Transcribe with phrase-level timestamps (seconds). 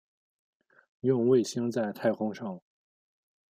[1.01, 2.61] 用卫星在太空上网